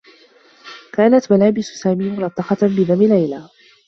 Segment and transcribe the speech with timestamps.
[0.93, 3.43] كانت ملابس سامي ملطّخة بدم ليلى.